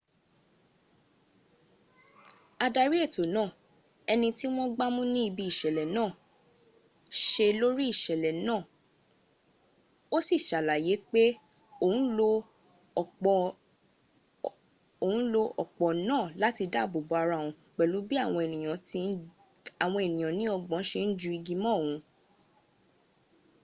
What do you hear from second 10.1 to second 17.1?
o si s'alaye wipe oun lo opo naa lati daabo